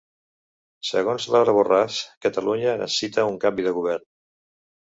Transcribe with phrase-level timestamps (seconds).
[0.91, 4.09] Segons Laura Borràs, Catalunya necessita un canvi de govern.